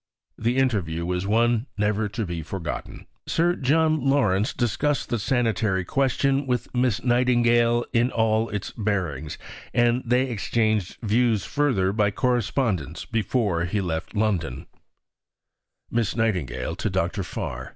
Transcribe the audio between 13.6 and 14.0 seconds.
he